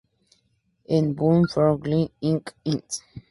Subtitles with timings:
[0.87, 2.89] En Bound for Glory, Ink Inc.